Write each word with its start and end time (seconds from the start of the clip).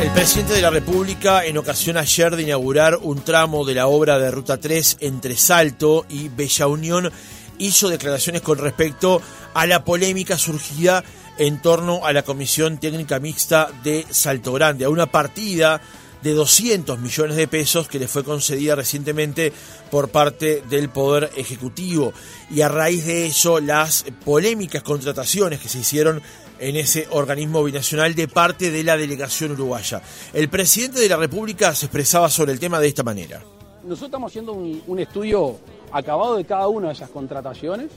El 0.00 0.10
presidente 0.12 0.54
de 0.54 0.62
la 0.62 0.70
República, 0.70 1.44
en 1.44 1.58
ocasión 1.58 1.98
ayer 1.98 2.34
de 2.34 2.44
inaugurar 2.44 2.96
un 3.02 3.20
tramo 3.20 3.66
de 3.66 3.74
la 3.74 3.86
obra 3.86 4.18
de 4.18 4.30
Ruta 4.30 4.58
3 4.58 4.96
entre 5.00 5.36
Salto 5.36 6.06
y 6.08 6.30
Bella 6.30 6.68
Unión, 6.68 7.12
hizo 7.58 7.90
declaraciones 7.90 8.40
con 8.40 8.56
respecto 8.56 9.20
a 9.52 9.66
la 9.66 9.84
polémica 9.84 10.38
surgida 10.38 11.04
en 11.36 11.60
torno 11.60 12.06
a 12.06 12.14
la 12.14 12.22
Comisión 12.22 12.78
Técnica 12.78 13.20
Mixta 13.20 13.68
de 13.84 14.06
Salto 14.08 14.54
Grande, 14.54 14.86
a 14.86 14.88
una 14.88 15.04
partida 15.04 15.82
de 16.22 16.32
200 16.32 16.98
millones 16.98 17.36
de 17.36 17.46
pesos 17.46 17.86
que 17.86 17.98
le 17.98 18.08
fue 18.08 18.24
concedida 18.24 18.74
recientemente 18.74 19.52
por 19.90 20.08
parte 20.08 20.62
del 20.70 20.88
Poder 20.88 21.30
Ejecutivo. 21.36 22.14
Y 22.50 22.62
a 22.62 22.68
raíz 22.68 23.04
de 23.04 23.26
eso, 23.26 23.60
las 23.60 24.06
polémicas 24.24 24.82
contrataciones 24.82 25.60
que 25.60 25.68
se 25.68 25.80
hicieron 25.80 26.22
en 26.60 26.76
ese 26.76 27.08
organismo 27.10 27.64
binacional 27.64 28.14
de 28.14 28.28
parte 28.28 28.70
de 28.70 28.84
la 28.84 28.96
delegación 28.96 29.52
uruguaya. 29.52 30.02
El 30.32 30.48
presidente 30.48 31.00
de 31.00 31.08
la 31.08 31.16
República 31.16 31.74
se 31.74 31.86
expresaba 31.86 32.28
sobre 32.28 32.52
el 32.52 32.60
tema 32.60 32.78
de 32.78 32.88
esta 32.88 33.02
manera. 33.02 33.42
Nosotros 33.82 34.08
estamos 34.08 34.30
haciendo 34.30 34.52
un, 34.52 34.98
estudio 34.98 35.56
acabado 35.90 36.36
de 36.36 36.44
cada 36.44 36.68
una 36.68 36.88
de 36.88 36.92
esas 36.92 37.08
contrataciones. 37.08 37.88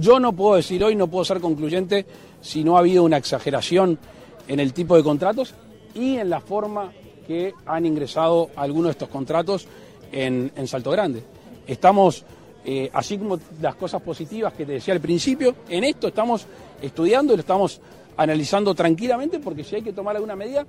Yo 0.00 0.18
no 0.18 0.32
puedo 0.32 0.56
decir 0.56 0.82
hoy, 0.82 0.96
no 0.96 1.08
puedo 1.08 1.24
ser 1.24 1.40
concluyente 1.40 2.06
si 2.40 2.64
no 2.64 2.76
ha 2.76 2.80
habido 2.80 3.04
una 3.04 3.18
exageración 3.18 3.98
en 4.48 4.60
el 4.60 4.72
tipo 4.72 4.96
de 4.96 5.02
contratos 5.02 5.54
y 5.94 6.16
en 6.16 6.30
la 6.30 6.40
forma 6.40 6.92
que 7.26 7.52
han 7.66 7.84
ingresado 7.84 8.50
algunos 8.56 8.86
de 8.86 8.92
estos 8.92 9.08
contratos 9.10 9.66
en, 10.10 10.50
Salto 10.66 10.90
Grande. 10.90 11.22
Estamos, 11.66 12.24
eh, 12.64 12.90
así 12.94 13.18
como 13.18 13.38
las 13.60 13.74
cosas 13.74 14.00
positivas 14.00 14.54
que 14.54 14.64
te 14.64 14.72
decía 14.72 14.94
al 14.94 15.00
principio, 15.00 15.54
en 15.68 15.84
esto 15.84 16.08
estamos 16.08 16.46
estudiando 16.80 17.32
y 17.32 17.36
lo 17.36 17.40
estamos 17.40 17.80
analizando 18.16 18.74
tranquilamente 18.74 19.38
porque 19.38 19.64
si 19.64 19.76
hay 19.76 19.82
que 19.82 19.92
tomar 19.92 20.16
alguna 20.16 20.36
medida, 20.36 20.66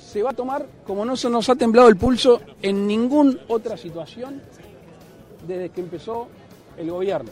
se 0.00 0.22
va 0.22 0.30
a 0.30 0.34
tomar 0.34 0.66
como 0.86 1.04
no 1.04 1.16
se 1.16 1.30
nos 1.30 1.48
ha 1.48 1.54
temblado 1.54 1.88
el 1.88 1.96
pulso 1.96 2.40
en 2.60 2.86
ninguna 2.86 3.36
otra 3.48 3.76
situación 3.76 4.42
desde 5.46 5.70
que 5.70 5.80
empezó 5.80 6.28
el 6.76 6.90
gobierno. 6.90 7.30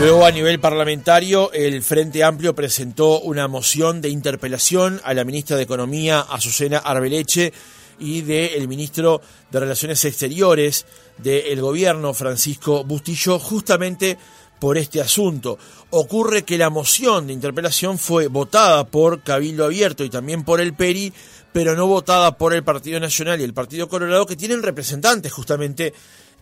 Luego, 0.00 0.24
a 0.24 0.30
nivel 0.30 0.58
parlamentario, 0.60 1.52
el 1.52 1.82
Frente 1.82 2.24
Amplio 2.24 2.54
presentó 2.54 3.20
una 3.20 3.48
moción 3.48 4.00
de 4.00 4.08
interpelación 4.08 4.98
a 5.04 5.12
la 5.12 5.24
ministra 5.24 5.58
de 5.58 5.64
Economía, 5.64 6.20
Azucena 6.20 6.78
Arbeleche, 6.78 7.52
y 8.00 8.22
del 8.22 8.66
ministro 8.66 9.20
de 9.50 9.60
Relaciones 9.60 10.04
Exteriores 10.06 10.86
del 11.18 11.60
gobierno, 11.60 12.14
Francisco 12.14 12.82
Bustillo, 12.82 13.38
justamente 13.38 14.16
por 14.60 14.78
este 14.78 15.00
asunto. 15.00 15.58
Ocurre 15.90 16.44
que 16.44 16.58
la 16.58 16.70
moción 16.70 17.26
de 17.26 17.32
interpelación 17.32 17.98
fue 17.98 18.28
votada 18.28 18.84
por 18.84 19.22
Cabildo 19.22 19.64
Abierto 19.64 20.04
y 20.04 20.10
también 20.10 20.44
por 20.44 20.60
el 20.60 20.74
PERI, 20.74 21.12
pero 21.52 21.74
no 21.74 21.88
votada 21.88 22.38
por 22.38 22.54
el 22.54 22.62
Partido 22.62 23.00
Nacional 23.00 23.40
y 23.40 23.44
el 23.44 23.54
Partido 23.54 23.88
Colorado, 23.88 24.26
que 24.26 24.36
tienen 24.36 24.62
representantes 24.62 25.32
justamente 25.32 25.92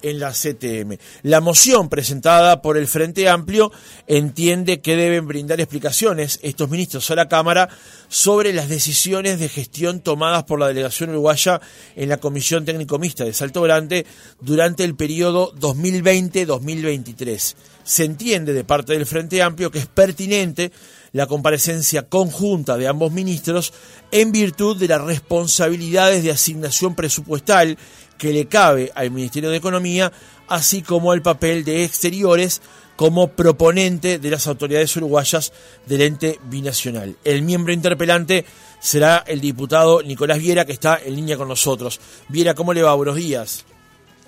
en 0.03 0.19
la 0.19 0.33
CTM. 0.33 0.99
La 1.23 1.41
moción 1.41 1.89
presentada 1.89 2.63
por 2.63 2.77
el 2.77 2.87
Frente 2.87 3.29
Amplio 3.29 3.73
entiende 4.07 4.81
que 4.81 4.97
deben 4.97 5.27
brindar 5.27 5.61
explicaciones 5.61 6.39
estos 6.43 6.71
ministros 6.71 7.11
a 7.11 7.15
la 7.15 7.29
Cámara 7.29 7.69
sobre 8.09 8.53
las 8.53 8.69
decisiones 8.69 9.39
de 9.39 9.49
gestión 9.49 10.01
tomadas 10.01 10.45
por 10.45 10.61
la 10.61 10.69
delegación 10.69 11.11
uruguaya 11.11 11.61
en 11.97 12.09
la 12.09 12.19
Comisión 12.19 12.65
Técnico 12.65 12.99
Mixta 12.99 13.25
de 13.25 13.33
Salto 13.33 13.63
Grande 13.63 14.07
durante 14.41 14.85
el 14.85 14.97
periodo 14.97 15.53
2020-2023. 15.55 17.55
Se 17.85 18.05
entiende 18.05 18.53
de 18.53 18.65
parte 18.65 18.93
del 18.93 19.07
Frente 19.07 19.43
Amplio 19.43 19.71
que 19.71 19.79
es 19.79 19.87
pertinente 19.87 20.73
la 21.13 21.27
comparecencia 21.27 22.09
conjunta 22.09 22.77
de 22.77 22.89
ambos 22.89 23.13
ministros 23.13 23.73
en 24.11 24.33
virtud 24.33 24.77
de 24.77 24.89
las 24.89 25.03
responsabilidades 25.03 26.23
de 26.23 26.31
asignación 26.31 26.95
presupuestal 26.95 27.79
que 28.19 28.33
le 28.33 28.47
cabe 28.47 28.93
al 28.95 29.11
Ministerio 29.11 29.51
de 29.51 29.57
Economía, 29.57 30.13
así 30.49 30.83
como 30.83 31.15
el 31.15 31.23
papel 31.23 31.65
de 31.65 31.85
Exteriores 31.85 32.61
como 32.97 33.29
proponente 33.29 34.19
de 34.19 34.31
las 34.31 34.49
autoridades 34.49 34.97
uruguayas 34.97 35.53
del 35.87 36.03
ente 36.03 36.41
binacional. 36.51 37.15
El 37.23 37.43
miembro 37.43 37.73
interpelante 37.73 38.45
será 38.81 39.23
el 39.25 39.41
diputado 39.41 40.03
Nicolás 40.03 40.41
Viera, 40.41 40.65
que 40.65 40.73
está 40.73 40.99
en 41.03 41.15
línea 41.15 41.37
con 41.37 41.47
nosotros. 41.47 42.01
Viera, 42.29 42.55
¿cómo 42.55 42.75
le 42.75 42.83
va? 42.83 42.95
Buenos 42.95 43.15
días. 43.15 43.65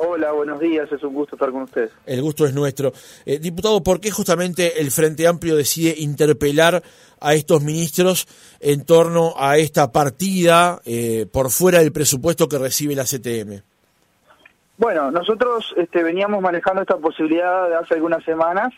Hola, 0.02 0.32
buenos 0.32 0.60
días, 0.60 0.90
es 0.90 1.02
un 1.02 1.12
gusto 1.12 1.34
estar 1.34 1.50
con 1.50 1.62
usted. 1.62 1.90
El 2.06 2.22
gusto 2.22 2.46
es 2.46 2.54
nuestro. 2.54 2.92
Eh, 3.26 3.38
diputado, 3.38 3.82
¿por 3.82 4.00
qué 4.00 4.10
justamente 4.10 4.80
el 4.80 4.90
Frente 4.90 5.26
Amplio 5.26 5.56
decide 5.56 5.94
interpelar 5.98 6.82
a 7.20 7.34
estos 7.34 7.62
ministros 7.62 8.26
en 8.60 8.84
torno 8.86 9.34
a 9.36 9.58
esta 9.58 9.92
partida 9.92 10.80
eh, 10.84 11.26
por 11.30 11.50
fuera 11.50 11.80
del 11.80 11.92
presupuesto 11.92 12.48
que 12.48 12.56
recibe 12.56 12.94
la 12.94 13.04
CTM? 13.04 13.62
Bueno, 14.80 15.10
nosotros 15.10 15.74
este, 15.76 16.02
veníamos 16.02 16.40
manejando 16.40 16.80
esta 16.80 16.96
posibilidad 16.96 17.68
de 17.68 17.76
hace 17.76 17.96
algunas 17.96 18.24
semanas 18.24 18.72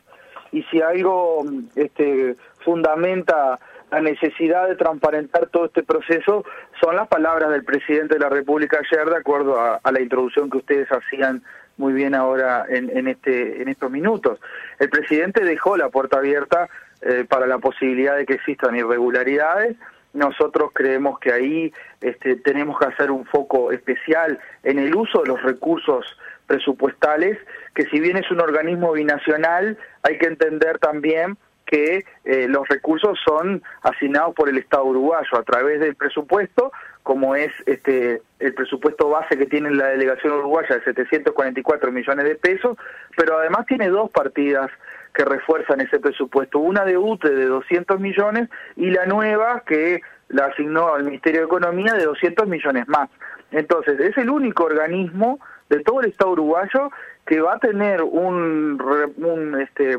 y 0.50 0.64
si 0.64 0.82
algo 0.82 1.44
este, 1.76 2.34
fundamenta 2.64 3.60
la 3.88 4.00
necesidad 4.00 4.66
de 4.66 4.74
transparentar 4.74 5.46
todo 5.46 5.66
este 5.66 5.84
proceso 5.84 6.44
son 6.80 6.96
las 6.96 7.06
palabras 7.06 7.50
del 7.50 7.62
presidente 7.62 8.14
de 8.14 8.20
la 8.20 8.30
República 8.30 8.80
ayer, 8.80 9.08
de 9.10 9.16
acuerdo 9.16 9.60
a, 9.60 9.92
la 9.92 10.00
introducción 10.00 10.50
que 10.50 10.58
ustedes 10.58 10.88
hacían 10.91 11.44
muy 11.76 11.92
bien 11.92 12.16
ahora 12.16 12.66
en, 12.68 13.06
este, 13.06 13.62
en 13.62 13.68
estos 13.68 13.88
minutos. 13.88 14.41
El 14.80 14.91
presidente 14.91 15.44
dejó 15.44 15.76
la 15.76 15.88
puerta 15.88 16.18
abierta 16.18 16.68
eh, 17.02 17.24
para 17.28 17.46
la 17.46 17.58
posibilidad 17.58 18.16
de 18.16 18.26
que 18.26 18.34
existan 18.34 18.74
irregularidades 18.74 19.76
nosotros 20.12 20.70
creemos 20.74 21.18
que 21.18 21.32
ahí 21.32 21.72
este, 22.00 22.36
tenemos 22.36 22.78
que 22.78 22.86
hacer 22.86 23.10
un 23.10 23.24
foco 23.26 23.72
especial 23.72 24.38
en 24.62 24.78
el 24.78 24.94
uso 24.94 25.22
de 25.22 25.28
los 25.28 25.42
recursos 25.42 26.04
presupuestales, 26.46 27.38
que 27.74 27.84
si 27.86 28.00
bien 28.00 28.16
es 28.16 28.30
un 28.30 28.40
organismo 28.40 28.92
binacional, 28.92 29.78
hay 30.02 30.18
que 30.18 30.26
entender 30.26 30.78
también 30.78 31.36
que 31.64 32.04
eh, 32.24 32.46
los 32.48 32.68
recursos 32.68 33.18
son 33.24 33.62
asignados 33.80 34.34
por 34.34 34.50
el 34.50 34.58
Estado 34.58 34.84
uruguayo 34.84 35.38
a 35.38 35.42
través 35.42 35.80
del 35.80 35.94
presupuesto, 35.94 36.70
como 37.02 37.34
es 37.34 37.50
este 37.64 38.20
el 38.38 38.54
presupuesto 38.54 39.08
base 39.08 39.38
que 39.38 39.46
tiene 39.46 39.70
la 39.70 39.86
delegación 39.86 40.34
uruguaya 40.34 40.76
de 40.76 40.84
744 40.84 41.90
millones 41.90 42.24
de 42.26 42.34
pesos, 42.34 42.76
pero 43.16 43.38
además 43.38 43.66
tiene 43.66 43.88
dos 43.88 44.10
partidas 44.10 44.70
que 45.14 45.24
refuerzan 45.24 45.80
ese 45.80 46.00
presupuesto, 46.00 46.58
una 46.58 46.84
de 46.84 46.96
UTE 46.96 47.30
de 47.30 47.46
200 47.46 48.00
millones 48.00 48.48
y 48.76 48.90
la 48.90 49.06
nueva 49.06 49.62
que 49.66 50.00
la 50.28 50.46
asignó 50.46 50.94
al 50.94 51.04
Ministerio 51.04 51.40
de 51.40 51.46
Economía 51.46 51.92
de 51.92 52.04
200 52.04 52.48
millones 52.48 52.88
más. 52.88 53.10
Entonces, 53.50 54.00
es 54.00 54.16
el 54.16 54.30
único 54.30 54.64
organismo 54.64 55.38
de 55.68 55.80
todo 55.80 56.00
el 56.00 56.10
Estado 56.10 56.32
uruguayo 56.32 56.90
que 57.26 57.40
va 57.40 57.54
a 57.54 57.58
tener 57.58 58.02
un, 58.02 58.82
un 59.18 59.60
este, 59.60 59.98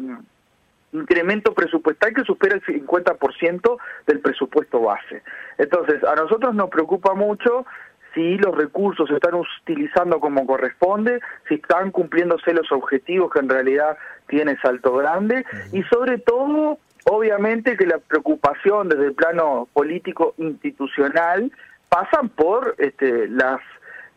incremento 0.93 1.53
presupuestal 1.53 2.13
que 2.13 2.23
supera 2.23 2.55
el 2.55 2.63
50% 2.63 3.77
del 4.07 4.19
presupuesto 4.19 4.81
base. 4.81 5.23
Entonces, 5.57 6.03
a 6.03 6.15
nosotros 6.15 6.53
nos 6.55 6.69
preocupa 6.69 7.13
mucho 7.13 7.65
si 8.13 8.37
los 8.37 8.55
recursos 8.55 9.07
se 9.09 9.15
están 9.15 9.35
utilizando 9.35 10.19
como 10.19 10.45
corresponde, 10.45 11.19
si 11.47 11.55
están 11.55 11.91
cumpliéndose 11.91 12.53
los 12.53 12.71
objetivos 12.71 13.31
que 13.31 13.39
en 13.39 13.49
realidad 13.49 13.97
tiene 14.27 14.57
Salto 14.61 14.95
Grande. 14.95 15.45
Y 15.71 15.83
sobre 15.83 16.19
todo, 16.19 16.77
obviamente 17.05 17.75
que 17.77 17.85
la 17.85 17.97
preocupación 17.97 18.89
desde 18.89 19.05
el 19.05 19.13
plano 19.13 19.67
político 19.73 20.33
institucional 20.37 21.51
pasan 21.89 22.29
por 22.29 22.75
este, 22.77 23.27
las 23.27 23.59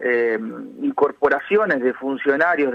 eh, 0.01 0.39
incorporaciones 0.83 1.81
de 1.81 1.95
funcionarios 1.95 2.75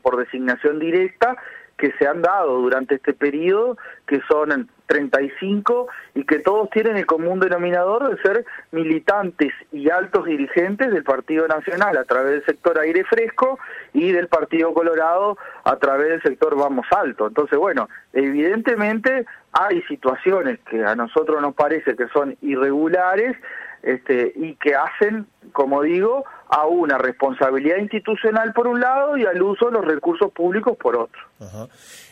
por 0.00 0.16
designación 0.16 0.78
directa 0.78 1.36
que 1.76 1.92
se 1.98 2.06
han 2.06 2.22
dado 2.22 2.58
durante 2.60 2.96
este 2.96 3.12
periodo, 3.12 3.76
que 4.06 4.20
son 4.28 4.68
35 4.86 5.88
y 6.14 6.24
que 6.24 6.38
todos 6.40 6.68
tienen 6.70 6.96
el 6.96 7.06
común 7.06 7.40
denominador 7.40 8.14
de 8.14 8.22
ser 8.22 8.44
militantes 8.72 9.52
y 9.72 9.88
altos 9.88 10.26
dirigentes 10.26 10.92
del 10.92 11.02
Partido 11.02 11.48
Nacional 11.48 11.96
a 11.96 12.04
través 12.04 12.32
del 12.32 12.44
sector 12.44 12.78
aire 12.78 13.04
fresco 13.04 13.58
y 13.94 14.12
del 14.12 14.28
Partido 14.28 14.74
Colorado 14.74 15.38
a 15.64 15.76
través 15.76 16.08
del 16.08 16.22
sector 16.22 16.56
vamos 16.56 16.86
alto. 16.90 17.26
Entonces, 17.26 17.58
bueno, 17.58 17.88
evidentemente 18.12 19.24
hay 19.52 19.82
situaciones 19.82 20.58
que 20.70 20.84
a 20.84 20.94
nosotros 20.94 21.40
nos 21.40 21.54
parece 21.54 21.96
que 21.96 22.08
son 22.08 22.36
irregulares 22.42 23.36
este, 23.82 24.32
y 24.36 24.54
que 24.56 24.74
hacen, 24.74 25.26
como 25.52 25.82
digo, 25.82 26.24
a 26.54 26.66
una 26.66 26.98
responsabilidad 26.98 27.78
institucional 27.78 28.52
por 28.52 28.66
un 28.66 28.78
lado 28.78 29.16
y 29.16 29.24
al 29.24 29.40
uso 29.42 29.66
de 29.66 29.72
los 29.72 29.86
recursos 29.86 30.30
públicos 30.32 30.76
por 30.76 30.96
otro. 30.96 31.18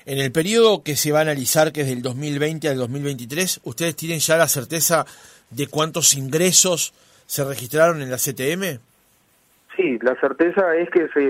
En 0.07 0.17
el 0.17 0.33
periodo 0.33 0.83
que 0.83 0.97
se 0.97 1.13
va 1.13 1.19
a 1.19 1.23
analizar, 1.23 1.73
que 1.73 1.83
es 1.83 1.89
del 1.89 2.01
2020 2.01 2.67
al 2.67 2.79
2023, 2.79 3.61
¿ustedes 3.65 3.95
tienen 3.97 4.19
ya 4.19 4.39
la 4.39 4.49
certeza 4.49 5.05
de 5.51 5.67
cuántos 5.67 6.15
ingresos 6.15 6.95
se 7.27 7.45
registraron 7.45 8.01
en 8.01 8.11
la 8.11 8.17
CTM? 8.17 8.81
Sí, 9.77 9.99
la 10.01 10.19
certeza 10.19 10.75
es 10.75 10.89
que 10.89 11.09
se 11.09 11.23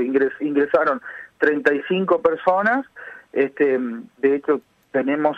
ingresaron 0.44 1.02
35 1.38 2.22
personas. 2.22 2.86
Este, 3.32 3.76
de 4.18 4.36
hecho, 4.36 4.60
tenemos 4.92 5.36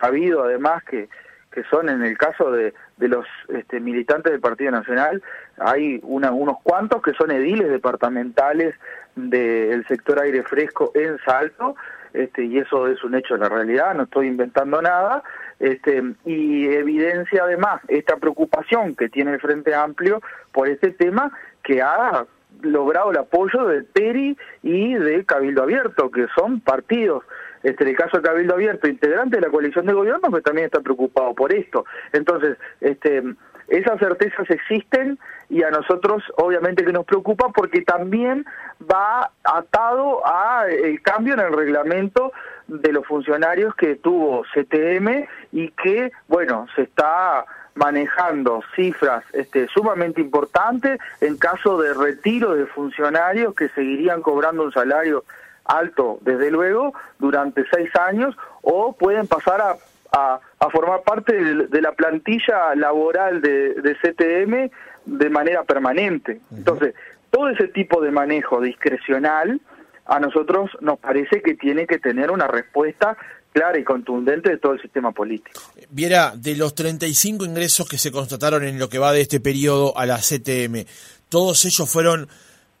sabido 0.00 0.42
además 0.42 0.82
que 0.82 1.08
que 1.54 1.62
son 1.70 1.88
en 1.88 2.02
el 2.02 2.18
caso 2.18 2.50
de, 2.50 2.74
de 2.96 3.08
los 3.08 3.24
este, 3.48 3.78
militantes 3.78 4.32
del 4.32 4.40
Partido 4.40 4.72
Nacional, 4.72 5.22
hay 5.58 6.00
unos 6.02 6.56
cuantos 6.64 7.00
que 7.00 7.12
son 7.12 7.30
ediles 7.30 7.70
departamentales 7.70 8.74
del 9.14 9.86
sector 9.86 10.18
aire 10.18 10.42
fresco 10.42 10.90
en 10.94 11.16
Salto, 11.24 11.76
este, 12.12 12.44
y 12.44 12.58
eso 12.58 12.88
es 12.88 13.02
un 13.04 13.14
hecho 13.14 13.34
de 13.34 13.40
la 13.40 13.48
realidad, 13.48 13.94
no 13.94 14.02
estoy 14.02 14.26
inventando 14.26 14.82
nada, 14.82 15.22
este, 15.60 16.02
y 16.24 16.66
evidencia 16.66 17.44
además 17.44 17.80
esta 17.86 18.16
preocupación 18.16 18.96
que 18.96 19.08
tiene 19.08 19.34
el 19.34 19.40
Frente 19.40 19.76
Amplio 19.76 20.20
por 20.52 20.68
este 20.68 20.90
tema 20.90 21.32
que 21.62 21.82
ha 21.82 22.26
logrado 22.62 23.12
el 23.12 23.18
apoyo 23.18 23.64
de 23.66 23.82
Peri 23.82 24.36
y 24.62 24.94
de 24.94 25.24
Cabildo 25.24 25.62
Abierto, 25.62 26.10
que 26.10 26.26
son 26.36 26.60
partidos, 26.60 27.22
este, 27.64 27.82
en 27.82 27.90
el 27.90 27.96
caso 27.96 28.18
de 28.18 28.22
Cabildo 28.22 28.54
Abierto, 28.54 28.86
integrante 28.86 29.36
de 29.36 29.42
la 29.42 29.50
coalición 29.50 29.86
de 29.86 29.92
gobierno, 29.92 30.30
que 30.30 30.42
también 30.42 30.66
está 30.66 30.80
preocupado 30.80 31.34
por 31.34 31.52
esto. 31.52 31.84
Entonces, 32.12 32.56
este, 32.80 33.22
esas 33.68 33.98
certezas 33.98 34.48
existen 34.50 35.18
y 35.48 35.62
a 35.62 35.70
nosotros 35.70 36.22
obviamente 36.36 36.84
que 36.84 36.92
nos 36.92 37.06
preocupa 37.06 37.48
porque 37.48 37.82
también 37.82 38.44
va 38.90 39.30
atado 39.42 40.22
a 40.26 40.66
el 40.68 41.00
cambio 41.02 41.34
en 41.34 41.40
el 41.40 41.52
reglamento 41.52 42.32
de 42.66 42.92
los 42.92 43.06
funcionarios 43.06 43.74
que 43.74 43.96
tuvo 43.96 44.42
CTM 44.54 45.26
y 45.52 45.70
que, 45.70 46.12
bueno, 46.28 46.66
se 46.76 46.82
está 46.82 47.44
manejando 47.74 48.62
cifras 48.76 49.24
este, 49.32 49.66
sumamente 49.68 50.20
importantes 50.20 51.00
en 51.20 51.36
caso 51.36 51.80
de 51.80 51.92
retiro 51.92 52.54
de 52.54 52.66
funcionarios 52.66 53.54
que 53.54 53.68
seguirían 53.70 54.22
cobrando 54.22 54.62
un 54.62 54.72
salario 54.72 55.24
alto, 55.64 56.18
desde 56.22 56.50
luego, 56.50 56.92
durante 57.18 57.64
seis 57.72 57.90
años, 57.96 58.36
o 58.62 58.94
pueden 58.94 59.26
pasar 59.26 59.60
a, 59.60 59.76
a, 60.12 60.70
formar 60.70 61.02
parte 61.02 61.32
de, 61.34 61.82
la 61.82 61.92
plantilla 61.92 62.74
laboral 62.74 63.40
de, 63.40 63.74
de, 63.74 63.94
CTM 63.96 64.70
de 65.04 65.30
manera 65.30 65.64
permanente. 65.64 66.40
Entonces, 66.50 66.94
todo 67.30 67.48
ese 67.48 67.68
tipo 67.68 68.00
de 68.00 68.10
manejo 68.10 68.60
discrecional 68.60 69.60
a 70.06 70.20
nosotros 70.20 70.70
nos 70.80 70.98
parece 70.98 71.42
que 71.42 71.54
tiene 71.54 71.86
que 71.86 71.98
tener 71.98 72.30
una 72.30 72.46
respuesta 72.46 73.16
clara 73.52 73.78
y 73.78 73.84
contundente 73.84 74.50
de 74.50 74.58
todo 74.58 74.72
el 74.72 74.82
sistema 74.82 75.12
político. 75.12 75.60
Viera, 75.88 76.32
de 76.36 76.56
los 76.56 76.74
35 76.74 77.44
ingresos 77.44 77.88
que 77.88 77.98
se 77.98 78.10
constataron 78.10 78.64
en 78.64 78.78
lo 78.78 78.88
que 78.88 78.98
va 78.98 79.12
de 79.12 79.20
este 79.20 79.40
periodo 79.40 79.96
a 79.96 80.06
la 80.06 80.18
CTM, 80.18 80.84
¿todos 81.28 81.64
ellos 81.64 81.88
fueron, 81.88 82.28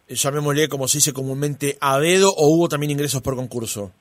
llamémosle 0.08 0.68
como 0.68 0.88
se 0.88 0.98
dice 0.98 1.12
comúnmente, 1.12 1.76
a 1.80 1.98
dedo 1.98 2.30
o 2.30 2.54
hubo 2.54 2.68
también 2.68 2.92
ingresos 2.92 3.22
por 3.22 3.36
concurso? 3.36 3.92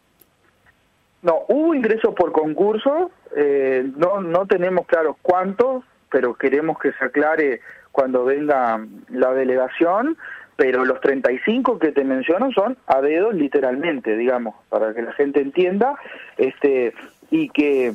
No, 1.21 1.45
hubo 1.47 1.73
ingresos 1.73 2.13
por 2.15 2.31
concurso, 2.31 3.11
eh, 3.35 3.89
no, 3.95 4.21
no 4.21 4.45
tenemos 4.45 4.85
claros 4.85 5.15
cuántos, 5.21 5.83
pero 6.11 6.33
queremos 6.33 6.77
que 6.79 6.91
se 6.91 7.05
aclare 7.05 7.61
cuando 7.91 8.25
venga 8.25 8.85
la 9.09 9.33
delegación 9.33 10.17
pero 10.55 10.85
los 10.85 11.01
35 11.01 11.79
que 11.79 11.91
te 11.91 12.03
menciono 12.03 12.51
son 12.51 12.77
a 12.87 13.01
dedos 13.01 13.33
literalmente, 13.33 14.15
digamos, 14.15 14.55
para 14.69 14.93
que 14.93 15.01
la 15.01 15.13
gente 15.13 15.41
entienda, 15.41 15.95
este 16.37 16.93
y 17.31 17.49
que 17.49 17.93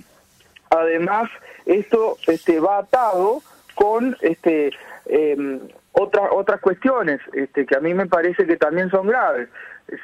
además 0.71 1.31
esto 1.67 2.17
este 2.27 2.61
va 2.61 2.79
atado 2.79 3.43
con 3.75 4.17
este 4.21 4.71
eh, 5.07 5.61
otras 5.99 6.29
otras 6.33 6.61
cuestiones 6.61 7.21
este 7.33 7.67
que 7.67 7.77
a 7.77 7.81
mí 7.81 7.95
me 7.95 8.07
parece 8.07 8.47
que 8.47 8.57
también 8.57 8.91
son 8.91 9.07
graves. 9.07 9.49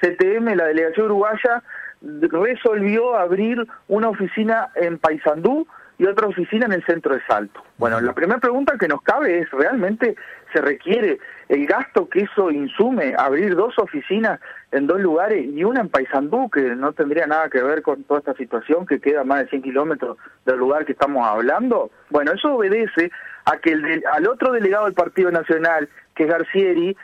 CTM, 0.00 0.54
la 0.54 0.66
delegación 0.66 1.06
uruguaya 1.06 1.62
resolvió 2.02 3.16
abrir 3.16 3.66
una 3.88 4.08
oficina 4.08 4.68
en 4.74 4.98
Paysandú 4.98 5.66
y 5.98 6.06
otra 6.06 6.26
oficina 6.26 6.66
en 6.66 6.72
el 6.72 6.84
centro 6.84 7.14
de 7.14 7.22
Salto. 7.26 7.62
Bueno, 7.78 8.00
la 8.00 8.12
primera 8.12 8.40
pregunta 8.40 8.76
que 8.78 8.88
nos 8.88 9.02
cabe 9.02 9.40
es, 9.40 9.50
¿realmente 9.50 10.16
se 10.52 10.60
requiere 10.60 11.18
el 11.48 11.66
gasto 11.66 12.08
que 12.08 12.20
eso 12.20 12.50
insume 12.50 13.14
abrir 13.16 13.54
dos 13.54 13.78
oficinas 13.78 14.40
en 14.72 14.86
dos 14.86 15.00
lugares 15.00 15.44
y 15.44 15.62
una 15.62 15.80
en 15.80 15.88
Paysandú, 15.88 16.50
que 16.50 16.62
no 16.74 16.92
tendría 16.92 17.26
nada 17.26 17.48
que 17.48 17.62
ver 17.62 17.82
con 17.82 18.02
toda 18.04 18.20
esta 18.20 18.34
situación 18.34 18.86
que 18.86 19.00
queda 19.00 19.24
más 19.24 19.40
de 19.40 19.48
100 19.50 19.62
kilómetros 19.62 20.16
del 20.46 20.56
lugar 20.56 20.84
que 20.84 20.92
estamos 20.92 21.24
hablando? 21.26 21.90
Bueno, 22.10 22.32
eso 22.32 22.54
obedece 22.54 23.10
a 23.44 23.58
que 23.58 23.72
el 23.72 24.04
al 24.10 24.26
otro 24.26 24.52
delegado 24.52 24.86
del 24.86 24.94
Partido 24.94 25.30
Nacional, 25.30 25.88
que 26.14 26.24
es 26.24 26.30
Garcieri, 26.30 26.96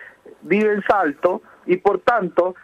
vive 0.42 0.72
en 0.72 0.82
Salto 0.82 1.42
y 1.66 1.76
por 1.76 2.00
tanto 2.00 2.54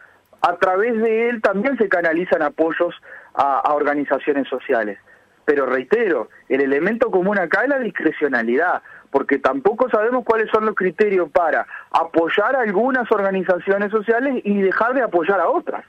a 0.41 0.57
través 0.57 1.01
de 1.01 1.29
él 1.29 1.43
también 1.43 1.77
se 1.77 1.89
canalizan 1.89 2.43
apoyos 2.43 2.95
a 3.35 3.73
organizaciones 3.75 4.49
sociales. 4.49 4.99
Pero 5.47 5.65
reitero, 5.65 6.29
el 6.49 6.61
elemento 6.61 7.11
común 7.11 7.39
acá 7.39 7.63
es 7.63 7.69
la 7.69 7.79
discrecionalidad, 7.79 8.83
porque 9.11 9.39
tampoco 9.39 9.89
sabemos 9.89 10.25
cuáles 10.25 10.51
son 10.51 10.67
los 10.67 10.75
criterios 10.75 11.31
para 11.31 11.67
apoyar 11.93 12.57
a 12.57 12.63
algunas 12.63 13.11
organizaciones 13.13 13.93
sociales 13.93 14.43
y 14.45 14.61
dejar 14.61 14.95
de 14.95 15.03
apoyar 15.03 15.41
a 15.41 15.49
otras. 15.49 15.85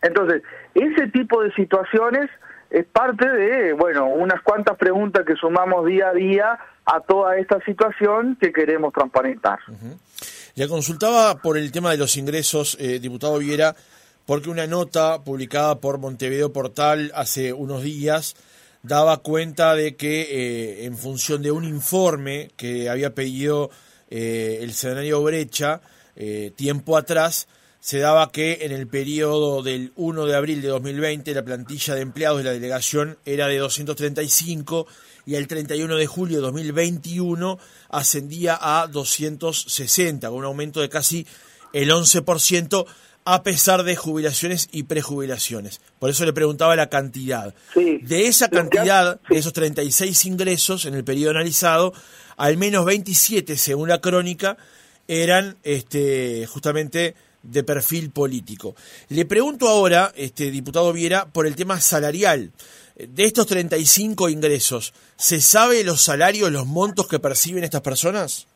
Entonces, 0.00 0.42
ese 0.74 1.08
tipo 1.08 1.42
de 1.42 1.52
situaciones 1.52 2.30
es 2.72 2.86
parte 2.86 3.28
de, 3.28 3.72
bueno, 3.74 4.06
unas 4.06 4.42
cuantas 4.42 4.76
preguntas 4.76 5.24
que 5.26 5.34
sumamos 5.36 5.86
día 5.86 6.08
a 6.08 6.12
día 6.12 6.58
a 6.84 7.00
toda 7.00 7.36
esta 7.36 7.60
situación 7.64 8.36
que 8.40 8.52
queremos 8.52 8.92
transparentar. 8.92 9.58
Ya 10.54 10.66
consultaba 10.68 11.36
por 11.36 11.58
el 11.58 11.70
tema 11.70 11.90
de 11.90 11.98
los 11.98 12.16
ingresos, 12.16 12.76
eh, 12.80 12.98
diputado 12.98 13.38
Viera, 13.38 13.76
porque 14.26 14.50
una 14.50 14.66
nota 14.66 15.22
publicada 15.22 15.80
por 15.80 15.98
Montevideo 15.98 16.52
Portal 16.52 17.12
hace 17.14 17.52
unos 17.52 17.82
días 17.82 18.34
daba 18.82 19.18
cuenta 19.18 19.74
de 19.74 19.96
que 19.96 20.22
eh, 20.22 20.84
en 20.86 20.96
función 20.96 21.42
de 21.42 21.52
un 21.52 21.64
informe 21.64 22.50
que 22.56 22.88
había 22.88 23.14
pedido 23.14 23.70
eh, 24.10 24.58
el 24.60 24.72
senario 24.72 25.22
Brecha 25.22 25.80
eh, 26.16 26.52
tiempo 26.54 26.96
atrás, 26.96 27.48
se 27.82 27.98
daba 27.98 28.30
que 28.30 28.58
en 28.62 28.70
el 28.70 28.86
periodo 28.86 29.60
del 29.60 29.90
1 29.96 30.26
de 30.26 30.36
abril 30.36 30.62
de 30.62 30.68
2020 30.68 31.34
la 31.34 31.42
plantilla 31.42 31.96
de 31.96 32.02
empleados 32.02 32.38
de 32.38 32.44
la 32.44 32.52
delegación 32.52 33.18
era 33.26 33.48
de 33.48 33.58
235 33.58 34.86
y 35.26 35.34
el 35.34 35.48
31 35.48 35.96
de 35.96 36.06
julio 36.06 36.36
de 36.36 36.42
2021 36.42 37.58
ascendía 37.88 38.56
a 38.60 38.86
260, 38.86 40.28
con 40.28 40.38
un 40.38 40.44
aumento 40.44 40.80
de 40.80 40.88
casi 40.88 41.26
el 41.72 41.90
11%, 41.90 42.86
a 43.24 43.42
pesar 43.42 43.82
de 43.82 43.96
jubilaciones 43.96 44.68
y 44.70 44.84
prejubilaciones. 44.84 45.80
Por 45.98 46.08
eso 46.08 46.24
le 46.24 46.32
preguntaba 46.32 46.76
la 46.76 46.88
cantidad. 46.88 47.52
De 47.74 48.28
esa 48.28 48.48
cantidad, 48.48 49.20
de 49.28 49.38
esos 49.38 49.52
36 49.52 50.24
ingresos 50.26 50.84
en 50.84 50.94
el 50.94 51.02
periodo 51.02 51.30
analizado, 51.30 51.92
al 52.36 52.56
menos 52.58 52.84
27, 52.84 53.56
según 53.56 53.88
la 53.88 54.00
crónica, 54.00 54.56
eran 55.08 55.56
este, 55.64 56.46
justamente 56.46 57.16
de 57.42 57.64
perfil 57.64 58.10
político. 58.10 58.74
Le 59.08 59.24
pregunto 59.24 59.68
ahora, 59.68 60.12
este, 60.16 60.50
diputado 60.50 60.92
Viera, 60.92 61.26
por 61.26 61.46
el 61.46 61.56
tema 61.56 61.80
salarial. 61.80 62.50
De 62.96 63.24
estos 63.24 63.46
35 63.46 64.28
ingresos, 64.28 64.92
¿se 65.16 65.40
sabe 65.40 65.82
los 65.82 66.02
salarios, 66.02 66.52
los 66.52 66.66
montos 66.66 67.08
que 67.08 67.18
perciben 67.18 67.64
estas 67.64 67.80
personas? 67.80 68.46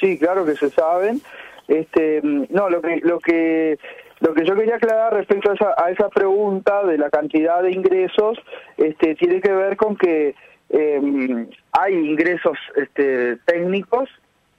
Sí, 0.00 0.18
claro 0.18 0.44
que 0.44 0.56
se 0.56 0.68
saben. 0.70 1.22
Este, 1.68 2.20
no, 2.22 2.68
lo 2.68 2.82
que, 2.82 3.00
lo 3.02 3.20
que, 3.20 3.78
lo 4.20 4.34
que 4.34 4.44
yo 4.44 4.54
quería 4.56 4.76
aclarar 4.76 5.14
respecto 5.14 5.50
a 5.50 5.54
esa, 5.54 5.74
a 5.76 5.90
esa 5.90 6.08
pregunta 6.08 6.84
de 6.84 6.98
la 6.98 7.08
cantidad 7.08 7.62
de 7.62 7.70
ingresos, 7.70 8.38
este, 8.76 9.14
tiene 9.14 9.40
que 9.40 9.52
ver 9.52 9.76
con 9.76 9.96
que 9.96 10.34
em, 10.70 11.48
hay 11.70 11.94
ingresos 11.94 12.58
este, 12.76 13.36
técnicos 13.46 14.08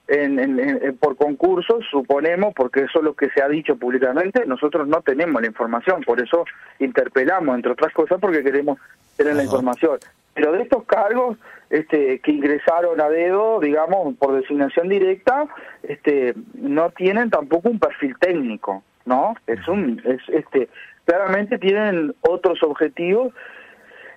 en, 0.07 0.97
por 0.99 1.15
concursos, 1.15 1.85
suponemos, 1.89 2.53
porque 2.53 2.81
eso 2.81 2.99
es 2.99 3.05
lo 3.05 3.13
que 3.13 3.29
se 3.29 3.41
ha 3.41 3.47
dicho 3.47 3.77
públicamente, 3.77 4.45
nosotros 4.45 4.87
no 4.87 5.01
tenemos 5.01 5.41
la 5.41 5.47
información, 5.47 6.01
por 6.01 6.19
eso 6.21 6.45
interpelamos, 6.79 7.55
entre 7.55 7.71
otras 7.71 7.93
cosas, 7.93 8.19
porque 8.19 8.43
queremos 8.43 8.79
tener 9.15 9.35
la 9.35 9.43
información. 9.43 9.99
Pero 10.33 10.51
de 10.51 10.63
estos 10.63 10.83
cargos 10.85 11.37
este, 11.69 12.19
que 12.19 12.31
ingresaron 12.31 12.99
a 12.99 13.09
dedo, 13.09 13.59
digamos, 13.59 14.15
por 14.17 14.35
designación 14.35 14.89
directa, 14.89 15.45
este, 15.83 16.33
no 16.53 16.89
tienen 16.89 17.29
tampoco 17.29 17.69
un 17.69 17.79
perfil 17.79 18.15
técnico, 18.19 18.83
¿no? 19.05 19.35
Es 19.47 19.67
un, 19.67 20.01
es, 20.05 20.21
este, 20.29 20.69
claramente 21.05 21.59
tienen 21.59 22.15
otros 22.21 22.63
objetivos 22.63 23.33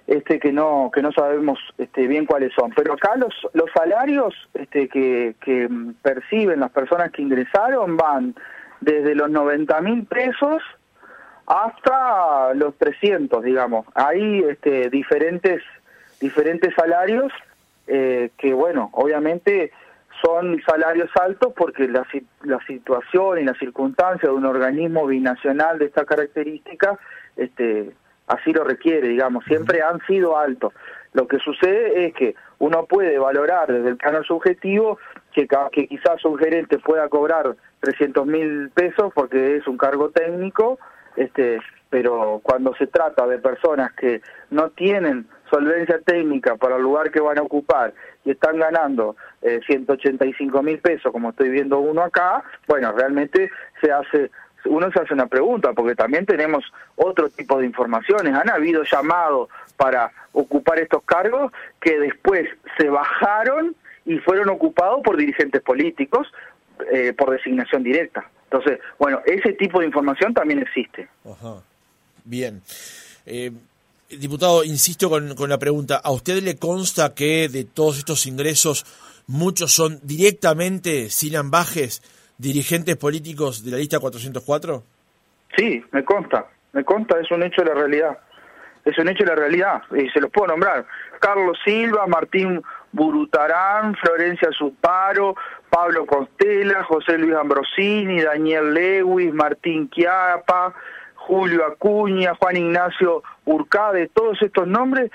este 0.06 0.38
que 0.38 0.52
no 0.52 0.90
que 0.92 1.02
no 1.02 1.12
sabemos 1.12 1.58
este 1.78 2.06
bien 2.06 2.26
cuáles 2.26 2.52
son. 2.52 2.72
Pero 2.74 2.94
acá 2.94 3.16
los 3.16 3.34
los 3.54 3.70
salarios 3.72 4.34
este 4.54 4.88
que, 4.88 5.34
que 5.40 5.68
perciben 6.02 6.60
las 6.60 6.70
personas 6.70 7.10
que 7.10 7.22
ingresaron 7.22 7.96
van 7.96 8.34
desde 8.80 9.14
los 9.14 9.30
90 9.30 9.80
mil 9.80 10.04
pesos 10.04 10.62
hasta 11.46 12.54
los 12.54 12.76
300 12.76 13.42
digamos. 13.42 13.86
Hay 13.94 14.40
este 14.40 14.90
diferentes 14.90 15.62
diferentes 16.20 16.74
salarios 16.74 17.32
eh, 17.86 18.30
que, 18.36 18.52
bueno, 18.52 18.90
obviamente 18.92 19.70
son 20.22 20.60
salarios 20.66 21.10
altos 21.20 21.52
porque 21.56 21.88
la, 21.88 22.06
la 22.42 22.58
situación 22.66 23.38
y 23.38 23.44
la 23.44 23.54
circunstancia 23.54 24.28
de 24.28 24.34
un 24.34 24.46
organismo 24.46 25.06
binacional 25.06 25.78
de 25.78 25.86
esta 25.86 26.04
característica 26.04 26.98
este, 27.36 27.92
así 28.26 28.52
lo 28.52 28.64
requiere, 28.64 29.08
digamos, 29.08 29.44
siempre 29.44 29.82
han 29.82 30.00
sido 30.06 30.36
altos. 30.36 30.72
Lo 31.12 31.26
que 31.26 31.38
sucede 31.38 32.06
es 32.06 32.14
que 32.14 32.34
uno 32.58 32.84
puede 32.86 33.18
valorar 33.18 33.72
desde 33.72 33.88
el 33.88 33.96
plano 33.96 34.22
subjetivo 34.22 34.98
que, 35.32 35.48
que 35.72 35.86
quizás 35.86 36.24
un 36.24 36.38
gerente 36.38 36.78
pueda 36.78 37.08
cobrar 37.08 37.56
300 37.80 38.26
mil 38.26 38.70
pesos 38.70 39.12
porque 39.14 39.56
es 39.56 39.66
un 39.66 39.78
cargo 39.78 40.10
técnico, 40.10 40.78
este, 41.16 41.58
pero 41.88 42.40
cuando 42.42 42.74
se 42.74 42.86
trata 42.86 43.26
de 43.26 43.38
personas 43.38 43.92
que 43.92 44.20
no 44.50 44.70
tienen 44.70 45.26
solvencia 45.50 46.00
técnica 46.04 46.56
para 46.56 46.76
el 46.76 46.82
lugar 46.82 47.10
que 47.10 47.20
van 47.20 47.38
a 47.38 47.42
ocupar 47.42 47.94
y 48.24 48.32
están 48.32 48.58
ganando 48.58 49.16
eh, 49.42 49.60
185 49.66 50.62
mil 50.62 50.78
pesos, 50.80 51.12
como 51.12 51.30
estoy 51.30 51.50
viendo 51.50 51.78
uno 51.78 52.02
acá, 52.02 52.42
bueno, 52.66 52.92
realmente 52.92 53.50
se 53.80 53.92
hace 53.92 54.30
uno 54.66 54.90
se 54.90 55.00
hace 55.00 55.14
una 55.14 55.26
pregunta, 55.26 55.72
porque 55.72 55.94
también 55.94 56.26
tenemos 56.26 56.64
otro 56.96 57.28
tipo 57.28 57.58
de 57.58 57.66
informaciones. 57.66 58.34
Han 58.34 58.50
habido 58.50 58.82
llamados 58.84 59.48
para 59.76 60.10
ocupar 60.32 60.78
estos 60.78 61.02
cargos 61.04 61.52
que 61.80 61.98
después 61.98 62.48
se 62.76 62.88
bajaron 62.88 63.74
y 64.04 64.18
fueron 64.18 64.48
ocupados 64.50 65.00
por 65.02 65.16
dirigentes 65.16 65.62
políticos 65.62 66.28
eh, 66.92 67.12
por 67.12 67.30
designación 67.30 67.82
directa. 67.82 68.28
Entonces, 68.44 68.78
bueno, 68.98 69.20
ese 69.26 69.52
tipo 69.54 69.80
de 69.80 69.86
información 69.86 70.32
también 70.32 70.60
existe. 70.60 71.08
Bien. 72.24 72.62
Eh, 73.24 73.50
diputado, 74.10 74.62
insisto 74.62 75.10
con, 75.10 75.34
con 75.34 75.50
la 75.50 75.58
pregunta, 75.58 75.96
¿a 75.96 76.12
usted 76.12 76.42
le 76.42 76.56
consta 76.56 77.14
que 77.14 77.48
de 77.48 77.64
todos 77.64 77.98
estos 77.98 78.26
ingresos 78.26 78.86
muchos 79.26 79.72
son 79.72 79.98
directamente, 80.02 81.10
sin 81.10 81.36
ambajes, 81.36 82.02
dirigentes 82.38 82.96
políticos 82.96 83.64
de 83.64 83.70
la 83.72 83.76
lista 83.78 83.98
404? 83.98 84.82
Sí, 85.56 85.82
me 85.92 86.04
consta, 86.04 86.46
me 86.72 86.84
consta, 86.84 87.18
es 87.20 87.30
un 87.30 87.42
hecho 87.42 87.62
de 87.62 87.68
la 87.68 87.74
realidad. 87.74 88.18
Es 88.84 88.96
un 88.98 89.08
hecho 89.08 89.24
de 89.24 89.30
la 89.30 89.34
realidad, 89.34 89.82
y 89.96 90.08
se 90.10 90.20
los 90.20 90.30
puedo 90.30 90.48
nombrar. 90.48 90.86
Carlos 91.18 91.58
Silva, 91.64 92.06
Martín 92.06 92.62
Burutarán, 92.92 93.96
Florencia 93.96 94.50
Suparo, 94.52 95.34
Pablo 95.68 96.06
Costela, 96.06 96.84
José 96.84 97.18
Luis 97.18 97.34
Ambrosini, 97.34 98.20
Daniel 98.20 98.72
Lewis, 98.72 99.34
Martín 99.34 99.88
Quiapa, 99.88 100.72
Julio 101.16 101.66
Acuña, 101.66 102.34
Juan 102.36 102.56
Ignacio 102.56 103.22
Urcade, 103.44 104.08
todos 104.14 104.40
estos 104.40 104.68
nombres 104.68 105.10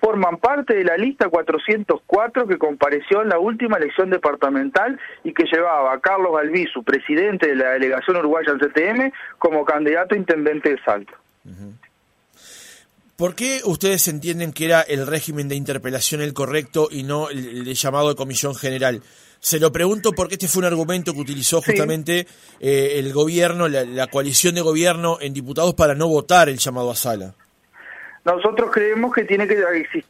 forman 0.00 0.38
parte 0.38 0.74
de 0.74 0.84
la 0.84 0.96
lista 0.96 1.28
404 1.28 2.46
que 2.46 2.58
compareció 2.58 3.22
en 3.22 3.28
la 3.28 3.38
última 3.38 3.76
elección 3.76 4.10
departamental 4.10 4.98
y 5.24 5.32
que 5.32 5.44
llevaba 5.44 5.92
a 5.92 6.00
Carlos 6.00 6.32
Galvizu, 6.34 6.82
presidente 6.82 7.48
de 7.48 7.56
la 7.56 7.70
delegación 7.72 8.16
uruguaya 8.16 8.52
al 8.52 8.60
CTM, 8.60 9.12
como 9.38 9.64
candidato 9.64 10.14
a 10.14 10.18
intendente 10.18 10.70
de 10.70 10.78
Salto. 10.82 11.12
¿Por 13.16 13.34
qué 13.34 13.60
ustedes 13.64 14.08
entienden 14.08 14.52
que 14.52 14.66
era 14.66 14.82
el 14.82 15.06
régimen 15.06 15.48
de 15.48 15.54
interpelación 15.54 16.20
el 16.20 16.34
correcto 16.34 16.88
y 16.90 17.02
no 17.02 17.30
el, 17.30 17.64
llamado 17.74 18.10
de 18.10 18.14
comisión 18.14 18.54
general? 18.54 19.02
Se 19.40 19.58
lo 19.58 19.72
pregunto 19.72 20.12
porque 20.12 20.34
este 20.34 20.48
fue 20.48 20.60
un 20.60 20.66
argumento 20.66 21.14
que 21.14 21.20
utilizó 21.20 21.62
justamente 21.62 22.26
eh, 22.60 22.94
el 22.96 23.12
gobierno, 23.12 23.68
la, 23.68 23.84
la 23.84 24.06
coalición 24.08 24.54
de 24.54 24.60
gobierno 24.60 25.18
en 25.20 25.32
diputados 25.32 25.74
para 25.74 25.94
no 25.94 26.08
votar 26.08 26.48
el 26.48 26.58
llamado 26.58 26.90
a 26.90 26.96
sala. 26.96 27.34
Nosotros 28.26 28.72
creemos 28.72 29.14
que, 29.14 29.22
tiene 29.22 29.46
que 29.46 29.54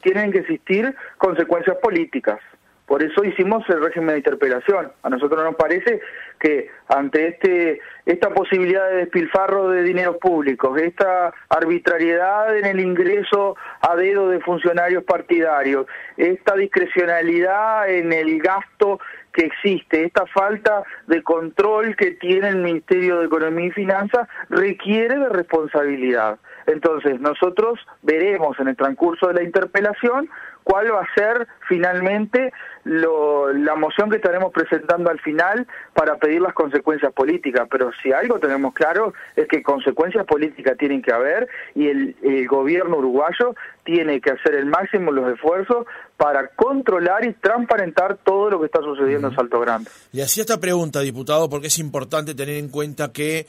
tienen 0.00 0.32
que 0.32 0.38
existir 0.38 0.94
consecuencias 1.18 1.76
políticas. 1.82 2.40
Por 2.86 3.02
eso 3.02 3.22
hicimos 3.24 3.68
el 3.68 3.82
régimen 3.82 4.14
de 4.14 4.18
interpelación. 4.18 4.90
A 5.02 5.10
nosotros 5.10 5.44
nos 5.44 5.56
parece 5.56 6.00
que 6.40 6.70
ante 6.88 7.28
este 7.28 7.80
esta 8.06 8.30
posibilidad 8.30 8.88
de 8.88 8.96
despilfarro 8.98 9.68
de 9.68 9.82
dineros 9.82 10.16
públicos, 10.16 10.80
esta 10.80 11.34
arbitrariedad 11.50 12.56
en 12.56 12.64
el 12.64 12.80
ingreso 12.80 13.56
a 13.82 13.96
dedo 13.96 14.30
de 14.30 14.40
funcionarios 14.40 15.04
partidarios, 15.04 15.86
esta 16.16 16.54
discrecionalidad 16.54 17.90
en 17.90 18.14
el 18.14 18.40
gasto 18.40 18.98
que 19.32 19.44
existe, 19.44 20.04
esta 20.04 20.24
falta 20.26 20.84
de 21.06 21.22
control 21.22 21.96
que 21.96 22.12
tiene 22.12 22.48
el 22.48 22.58
Ministerio 22.58 23.18
de 23.18 23.26
Economía 23.26 23.66
y 23.66 23.72
Finanzas 23.72 24.26
requiere 24.48 25.18
de 25.18 25.28
responsabilidad. 25.28 26.38
Entonces, 26.66 27.20
nosotros 27.20 27.78
veremos 28.02 28.58
en 28.58 28.68
el 28.68 28.76
transcurso 28.76 29.28
de 29.28 29.34
la 29.34 29.42
interpelación 29.42 30.28
cuál 30.66 30.92
va 30.92 31.02
a 31.02 31.14
ser 31.14 31.46
finalmente 31.68 32.52
lo, 32.82 33.52
la 33.52 33.76
moción 33.76 34.10
que 34.10 34.16
estaremos 34.16 34.52
presentando 34.52 35.10
al 35.10 35.20
final 35.20 35.64
para 35.94 36.16
pedir 36.16 36.40
las 36.40 36.54
consecuencias 36.54 37.12
políticas. 37.12 37.68
Pero 37.70 37.92
si 38.02 38.12
algo 38.12 38.40
tenemos 38.40 38.74
claro 38.74 39.14
es 39.36 39.46
que 39.46 39.62
consecuencias 39.62 40.26
políticas 40.26 40.76
tienen 40.76 41.02
que 41.02 41.12
haber 41.12 41.48
y 41.76 41.86
el, 41.86 42.16
el 42.22 42.48
gobierno 42.48 42.96
uruguayo 42.96 43.54
tiene 43.84 44.20
que 44.20 44.32
hacer 44.32 44.56
el 44.56 44.66
máximo 44.66 45.12
los 45.12 45.32
esfuerzos 45.32 45.86
para 46.16 46.48
controlar 46.48 47.24
y 47.24 47.32
transparentar 47.34 48.18
todo 48.24 48.50
lo 48.50 48.58
que 48.58 48.66
está 48.66 48.80
sucediendo 48.80 49.28
en 49.28 49.36
Salto 49.36 49.60
Grande. 49.60 49.88
Le 50.10 50.24
hacía 50.24 50.42
esta 50.42 50.58
pregunta, 50.58 50.98
diputado, 50.98 51.48
porque 51.48 51.68
es 51.68 51.78
importante 51.78 52.34
tener 52.34 52.56
en 52.56 52.70
cuenta 52.70 53.12
que 53.12 53.46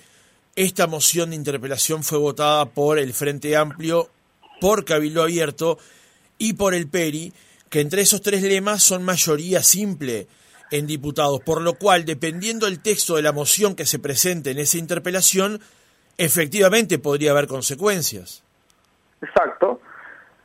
esta 0.57 0.87
moción 0.87 1.29
de 1.29 1.35
interpelación 1.35 2.03
fue 2.03 2.17
votada 2.17 2.65
por 2.65 2.97
el 2.97 3.13
Frente 3.13 3.55
Amplio, 3.55 4.09
por 4.59 4.85
Cabildo 4.85 5.21
Abierto 5.21 5.77
y 6.39 6.53
por 6.53 6.73
el 6.73 6.89
PERI, 6.89 7.31
que 7.69 7.79
entre 7.79 8.01
esos 8.01 8.23
tres 8.23 8.41
lemas 8.41 8.81
son 8.81 9.05
mayoría 9.05 9.61
simple 9.61 10.27
en 10.71 10.87
diputados, 10.87 11.41
por 11.41 11.61
lo 11.61 11.75
cual, 11.75 12.05
dependiendo 12.05 12.65
del 12.65 12.81
texto 12.81 13.15
de 13.15 13.21
la 13.21 13.33
moción 13.33 13.75
que 13.75 13.85
se 13.85 13.99
presente 13.99 14.49
en 14.49 14.57
esa 14.57 14.79
interpelación, 14.79 15.61
efectivamente 16.17 16.97
podría 16.97 17.31
haber 17.31 17.45
consecuencias. 17.45 18.41
Exacto. 19.21 19.79